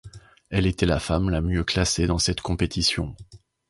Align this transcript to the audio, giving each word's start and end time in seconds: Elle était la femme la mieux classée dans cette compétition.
Elle 0.49 0.65
était 0.65 0.87
la 0.87 0.99
femme 0.99 1.29
la 1.29 1.41
mieux 1.41 1.63
classée 1.63 2.07
dans 2.07 2.17
cette 2.17 2.41
compétition. 2.41 3.15